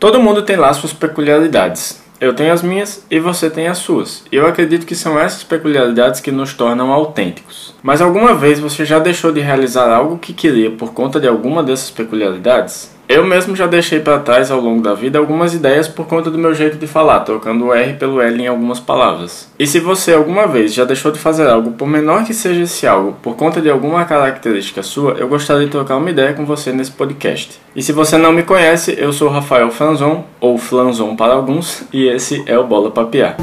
[0.00, 2.02] Todo mundo tem lá suas peculiaridades.
[2.18, 4.24] Eu tenho as minhas e você tem as suas.
[4.32, 7.74] E eu acredito que são essas peculiaridades que nos tornam autênticos.
[7.82, 11.62] Mas alguma vez você já deixou de realizar algo que queria por conta de alguma
[11.62, 12.90] dessas peculiaridades?
[13.12, 16.38] Eu mesmo já deixei para trás ao longo da vida algumas ideias por conta do
[16.38, 19.50] meu jeito de falar, trocando o R pelo L em algumas palavras.
[19.58, 22.86] E se você alguma vez já deixou de fazer algo, por menor que seja esse
[22.86, 26.70] algo, por conta de alguma característica sua, eu gostaria de trocar uma ideia com você
[26.70, 27.60] nesse podcast.
[27.74, 32.06] E se você não me conhece, eu sou Rafael Franzon, ou Flanzon para alguns, e
[32.06, 33.36] esse é o Bola Papiar.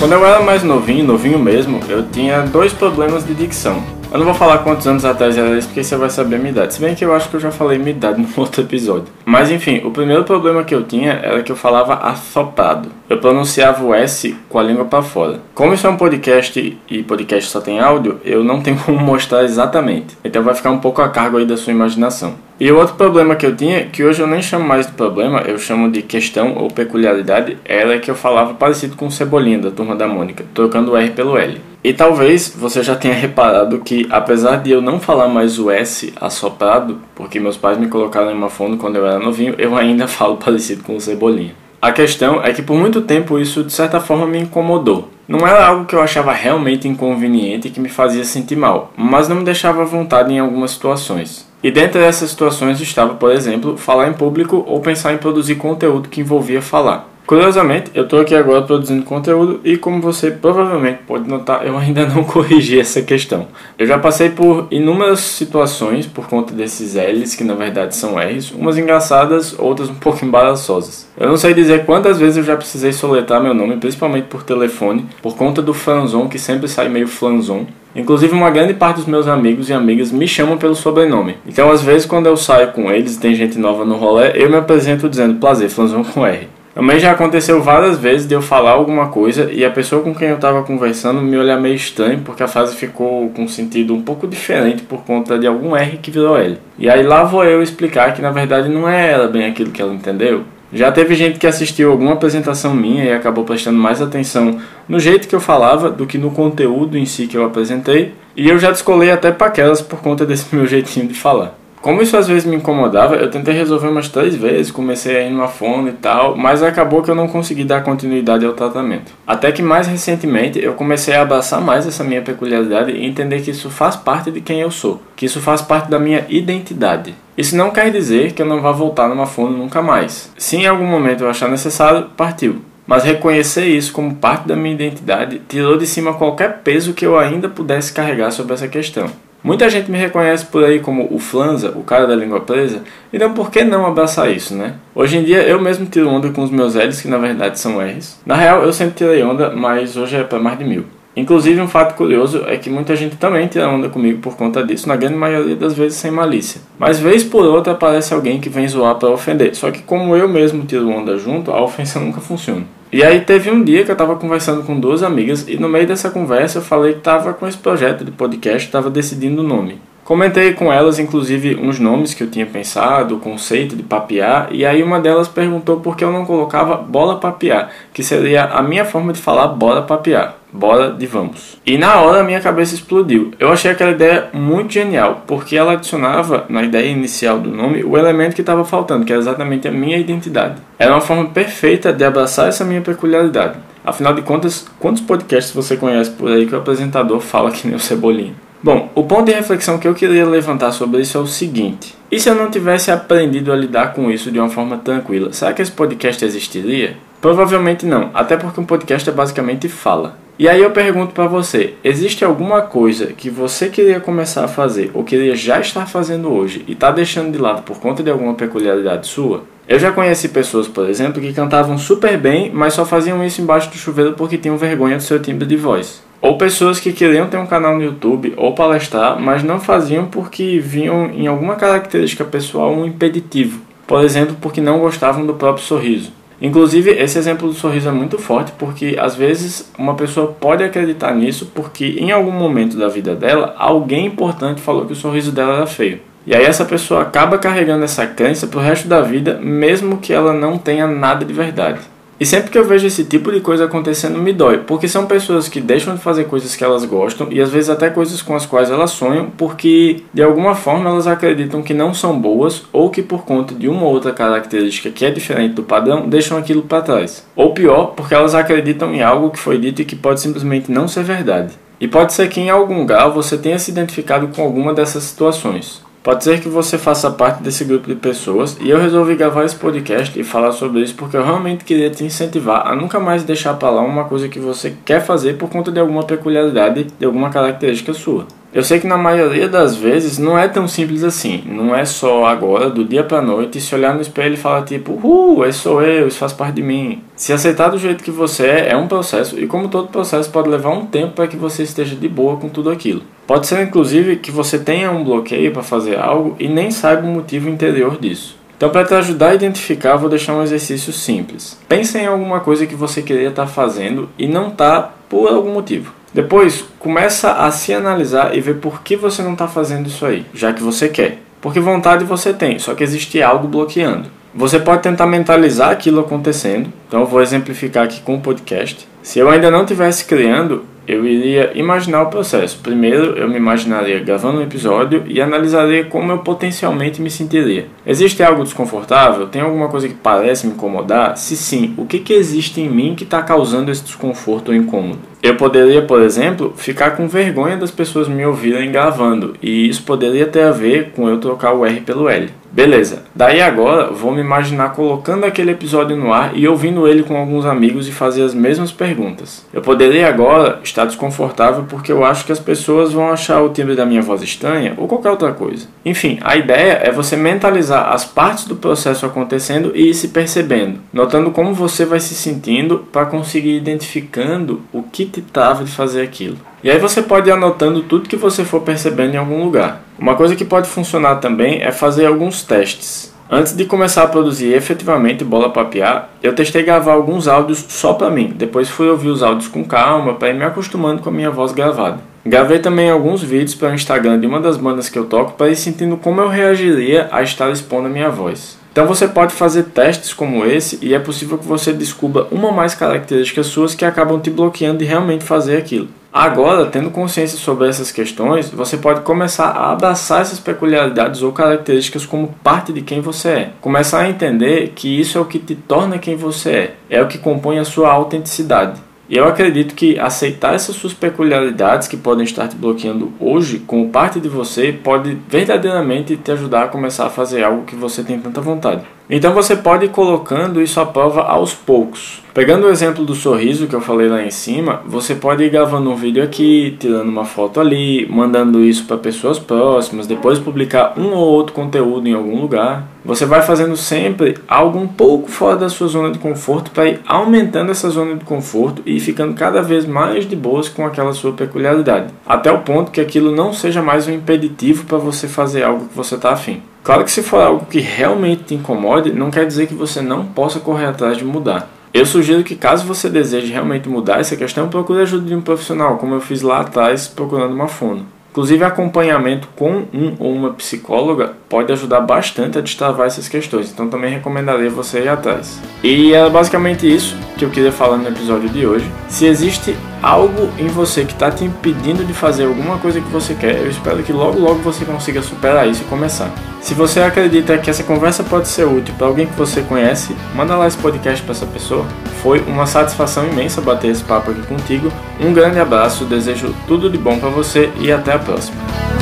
[0.00, 3.82] Quando eu era mais novinho, novinho mesmo, eu tinha dois problemas de dicção.
[4.10, 6.50] Eu não vou falar quantos anos atrás era isso, porque você vai saber a minha
[6.50, 6.72] idade.
[6.72, 9.08] Se bem que eu acho que eu já falei minha idade no outro episódio.
[9.26, 12.88] Mas enfim, o primeiro problema que eu tinha era que eu falava assoprado.
[13.10, 15.38] Eu pronunciava o S com a língua para fora.
[15.60, 19.44] Como isso é um podcast e podcast só tem áudio, eu não tenho como mostrar
[19.44, 20.16] exatamente.
[20.24, 22.36] Então vai ficar um pouco a cargo aí da sua imaginação.
[22.58, 25.40] E o outro problema que eu tinha, que hoje eu nem chamo mais de problema,
[25.40, 29.70] eu chamo de questão ou peculiaridade, era que eu falava parecido com o Cebolinha da
[29.70, 31.60] Turma da Mônica, trocando o R pelo L.
[31.84, 36.10] E talvez você já tenha reparado que, apesar de eu não falar mais o S
[36.18, 40.08] assoprado, porque meus pais me colocaram em uma fono quando eu era novinho, eu ainda
[40.08, 41.52] falo parecido com o Cebolinha.
[41.82, 45.08] A questão é que por muito tempo isso de certa forma me incomodou.
[45.30, 49.28] Não era algo que eu achava realmente inconveniente e que me fazia sentir mal, mas
[49.28, 51.48] não me deixava à vontade em algumas situações.
[51.62, 56.08] E dentre essas situações estava, por exemplo, falar em público ou pensar em produzir conteúdo
[56.08, 57.08] que envolvia falar.
[57.30, 62.04] Curiosamente, eu estou aqui agora produzindo conteúdo e como você provavelmente pode notar, eu ainda
[62.04, 63.46] não corrigi essa questão.
[63.78, 68.50] Eu já passei por inúmeras situações por conta desses L's, que na verdade são R's,
[68.50, 71.08] umas engraçadas, outras um pouco embaraçosas.
[71.16, 75.06] Eu não sei dizer quantas vezes eu já precisei soletrar meu nome, principalmente por telefone,
[75.22, 77.64] por conta do franzon, que sempre sai meio flanzon.
[77.94, 81.36] Inclusive, uma grande parte dos meus amigos e amigas me chamam pelo sobrenome.
[81.46, 84.50] Então, às vezes, quando eu saio com eles e tem gente nova no rolê, eu
[84.50, 86.48] me apresento dizendo prazer, flanzon com R.
[86.74, 90.28] Também já aconteceu várias vezes de eu falar alguma coisa e a pessoa com quem
[90.28, 94.02] eu estava conversando me olhar meio estranho porque a frase ficou com um sentido um
[94.02, 96.58] pouco diferente por conta de algum R que virou L.
[96.78, 99.82] E aí lá vou eu explicar que na verdade não é ela bem aquilo que
[99.82, 100.44] ela entendeu.
[100.72, 105.26] Já teve gente que assistiu alguma apresentação minha e acabou prestando mais atenção no jeito
[105.26, 108.70] que eu falava do que no conteúdo em si que eu apresentei, e eu já
[108.70, 111.59] descolei até paquelas por conta desse meu jeitinho de falar.
[111.80, 115.30] Como isso às vezes me incomodava, eu tentei resolver umas três vezes, comecei a ir
[115.30, 119.12] numa fono e tal, mas acabou que eu não consegui dar continuidade ao tratamento.
[119.26, 123.50] Até que mais recentemente eu comecei a abraçar mais essa minha peculiaridade e entender que
[123.50, 127.14] isso faz parte de quem eu sou, que isso faz parte da minha identidade.
[127.36, 130.30] Isso não quer dizer que eu não vá voltar numa fono nunca mais.
[130.36, 132.56] Se em algum momento eu achar necessário, partiu.
[132.86, 137.18] Mas reconhecer isso como parte da minha identidade tirou de cima qualquer peso que eu
[137.18, 139.08] ainda pudesse carregar sobre essa questão.
[139.42, 143.32] Muita gente me reconhece por aí como o Flanza, o cara da língua presa, então
[143.32, 144.74] por que não abraçar isso, né?
[144.94, 147.80] Hoje em dia eu mesmo tiro onda com os meus L's, que na verdade são
[147.80, 148.20] R's.
[148.26, 150.84] Na real eu sempre tirei onda, mas hoje é para mais de mil.
[151.16, 154.88] Inclusive um fato curioso é que muita gente também tira onda comigo por conta disso,
[154.88, 156.60] na grande maioria das vezes sem malícia.
[156.78, 160.28] Mas vez por outra aparece alguém que vem zoar para ofender, só que como eu
[160.28, 162.64] mesmo tiro onda junto, a ofensa nunca funciona.
[162.92, 165.86] E aí teve um dia que eu estava conversando com duas amigas e no meio
[165.86, 169.80] dessa conversa eu falei que estava com esse projeto de podcast, estava decidindo o nome.
[170.02, 174.66] Comentei com elas, inclusive, uns nomes que eu tinha pensado, o conceito de papiar, e
[174.66, 178.84] aí uma delas perguntou por que eu não colocava bola papiar, que seria a minha
[178.84, 181.58] forma de falar bora papiar, bora de vamos.
[181.64, 183.32] E na hora minha cabeça explodiu.
[183.38, 187.96] Eu achei aquela ideia muito genial, porque ela adicionava na ideia inicial do nome o
[187.96, 190.60] elemento que estava faltando, que era exatamente a minha identidade.
[190.78, 193.58] Era uma forma perfeita de abraçar essa minha peculiaridade.
[193.84, 197.76] Afinal de contas, quantos podcasts você conhece por aí que o apresentador fala que nem
[197.76, 198.34] o Cebolinha?
[198.62, 202.20] Bom, o ponto de reflexão que eu queria levantar sobre isso é o seguinte: e
[202.20, 205.62] se eu não tivesse aprendido a lidar com isso de uma forma tranquila, será que
[205.62, 206.96] esse podcast existiria?
[207.22, 210.18] Provavelmente não, até porque um podcast é basicamente fala.
[210.40, 214.90] E aí eu pergunto para você, existe alguma coisa que você queria começar a fazer
[214.94, 218.32] ou queria já estar fazendo hoje e está deixando de lado por conta de alguma
[218.32, 219.42] peculiaridade sua?
[219.68, 223.68] Eu já conheci pessoas, por exemplo, que cantavam super bem, mas só faziam isso embaixo
[223.68, 226.02] do chuveiro porque tinham vergonha do seu timbre de voz.
[226.22, 230.58] Ou pessoas que queriam ter um canal no YouTube ou palestrar, mas não faziam porque
[230.58, 233.60] viam em alguma característica pessoal um impeditivo.
[233.86, 236.18] Por exemplo, porque não gostavam do próprio sorriso.
[236.40, 241.14] Inclusive, esse exemplo do sorriso é muito forte porque às vezes uma pessoa pode acreditar
[241.14, 245.56] nisso porque em algum momento da vida dela, alguém importante falou que o sorriso dela
[245.56, 246.00] era feio.
[246.26, 250.32] E aí essa pessoa acaba carregando essa crença pro resto da vida, mesmo que ela
[250.32, 251.80] não tenha nada de verdade.
[252.20, 255.48] E sempre que eu vejo esse tipo de coisa acontecendo, me dói, porque são pessoas
[255.48, 258.44] que deixam de fazer coisas que elas gostam e às vezes até coisas com as
[258.44, 263.00] quais elas sonham, porque de alguma forma elas acreditam que não são boas ou que
[263.00, 266.82] por conta de uma ou outra característica que é diferente do padrão, deixam aquilo para
[266.82, 267.26] trás.
[267.34, 270.86] Ou pior, porque elas acreditam em algo que foi dito e que pode simplesmente não
[270.86, 271.54] ser verdade.
[271.80, 275.80] E pode ser que em algum grau você tenha se identificado com alguma dessas situações.
[276.02, 279.54] Pode ser que você faça parte desse grupo de pessoas e eu resolvi gravar esse
[279.54, 283.52] podcast e falar sobre isso porque eu realmente queria te incentivar a nunca mais deixar
[283.54, 287.28] para lá uma coisa que você quer fazer por conta de alguma peculiaridade, de alguma
[287.28, 288.26] característica sua.
[288.52, 291.44] Eu sei que na maioria das vezes não é tão simples assim.
[291.46, 294.98] Não é só agora, do dia pra noite, se olhar no espelho e falar tipo,
[295.06, 297.00] uh, esse sou eu, isso faz parte de mim.
[297.14, 300.48] Se aceitar do jeito que você é, é um processo e como todo processo pode
[300.48, 303.02] levar um tempo para que você esteja de boa com tudo aquilo.
[303.30, 307.12] Pode ser inclusive que você tenha um bloqueio para fazer algo e nem saiba o
[307.12, 308.36] motivo interior disso.
[308.56, 311.56] Então, para te ajudar a identificar, vou deixar um exercício simples.
[311.68, 315.52] Pense em alguma coisa que você queria estar tá fazendo e não está por algum
[315.52, 315.94] motivo.
[316.12, 320.26] Depois, começa a se analisar e ver por que você não está fazendo isso aí,
[320.34, 321.18] já que você quer.
[321.40, 324.08] Porque vontade você tem, só que existe algo bloqueando.
[324.34, 326.72] Você pode tentar mentalizar aquilo acontecendo.
[326.88, 328.88] Então, eu vou exemplificar aqui com o podcast.
[329.04, 332.58] Se eu ainda não estivesse criando, eu iria imaginar o processo.
[332.62, 337.66] Primeiro, eu me imaginaria gravando um episódio e analisaria como eu potencialmente me sentiria.
[337.86, 339.26] Existe algo desconfortável?
[339.28, 341.16] Tem alguma coisa que parece me incomodar?
[341.16, 345.09] Se sim, o que, que existe em mim que está causando esse desconforto ou incômodo?
[345.22, 350.26] Eu poderia, por exemplo, ficar com vergonha das pessoas me ouvirem gravando, e isso poderia
[350.26, 352.30] ter a ver com eu trocar o R pelo L.
[352.52, 357.16] Beleza, daí agora vou me imaginar colocando aquele episódio no ar e ouvindo ele com
[357.16, 359.46] alguns amigos e fazer as mesmas perguntas.
[359.54, 363.76] Eu poderia agora estar desconfortável porque eu acho que as pessoas vão achar o timbre
[363.76, 365.68] da minha voz estranha ou qualquer outra coisa.
[365.84, 370.80] Enfim, a ideia é você mentalizar as partes do processo acontecendo e ir se percebendo,
[370.92, 376.02] notando como você vai se sentindo para conseguir identificando o que te trava de fazer
[376.02, 376.38] aquilo.
[376.62, 379.82] E aí você pode ir anotando tudo que você for percebendo em algum lugar.
[379.98, 383.12] Uma coisa que pode funcionar também é fazer alguns testes.
[383.32, 388.10] Antes de começar a produzir efetivamente bola papiar, eu testei gravar alguns áudios só para
[388.10, 388.32] mim.
[388.34, 391.52] Depois fui ouvir os áudios com calma para ir me acostumando com a minha voz
[391.52, 392.00] gravada.
[392.26, 395.48] Gravei também alguns vídeos para o Instagram de uma das bandas que eu toco para
[395.48, 398.59] ir sentindo como eu reagiria a estar expondo a minha voz.
[398.72, 402.54] Então você pode fazer testes como esse e é possível que você descubra uma ou
[402.54, 405.88] mais características suas que acabam te bloqueando de realmente fazer aquilo.
[406.12, 412.04] Agora, tendo consciência sobre essas questões, você pode começar a abraçar essas peculiaridades ou características
[412.04, 413.50] como parte de quem você é.
[413.60, 417.06] Começar a entender que isso é o que te torna quem você é, é o
[417.06, 418.80] que compõe a sua autenticidade.
[419.10, 423.90] E eu acredito que aceitar essas suas peculiaridades que podem estar te bloqueando hoje como
[423.90, 428.20] parte de você pode verdadeiramente te ajudar a começar a fazer algo que você tem
[428.20, 428.84] tanta vontade.
[429.12, 432.22] Então você pode ir colocando isso à prova aos poucos.
[432.32, 435.90] Pegando o exemplo do sorriso que eu falei lá em cima, você pode ir gravando
[435.90, 441.08] um vídeo aqui, tirando uma foto ali, mandando isso para pessoas próximas, depois publicar um
[441.08, 442.86] ou outro conteúdo em algum lugar.
[443.04, 447.00] Você vai fazendo sempre algo um pouco fora da sua zona de conforto para ir
[447.04, 451.32] aumentando essa zona de conforto e ficando cada vez mais de boas com aquela sua
[451.32, 455.86] peculiaridade, até o ponto que aquilo não seja mais um impeditivo para você fazer algo
[455.88, 456.62] que você está afim.
[456.82, 460.24] Claro que se for algo que realmente te incomode, não quer dizer que você não
[460.24, 461.68] possa correr atrás de mudar.
[461.92, 465.40] Eu sugiro que caso você deseje realmente mudar essa questão, procure a ajuda de um
[465.40, 468.06] profissional, como eu fiz lá atrás procurando uma fono.
[468.30, 473.88] Inclusive, acompanhamento com um ou uma psicóloga pode ajudar bastante a destravar essas questões, então
[473.88, 475.60] também recomendaria você ir atrás.
[475.82, 478.88] E é basicamente isso que eu queria falar no episódio de hoje.
[479.08, 483.34] Se existe algo em você que está te impedindo de fazer alguma coisa que você
[483.34, 486.30] quer, eu espero que logo logo você consiga superar isso e começar.
[486.60, 490.56] Se você acredita que essa conversa pode ser útil para alguém que você conhece, manda
[490.56, 491.86] lá esse podcast para essa pessoa.
[492.22, 494.92] Foi uma satisfação imensa bater esse papo aqui contigo.
[495.20, 498.99] Um grande abraço, desejo tudo de bom para você e até a próxima.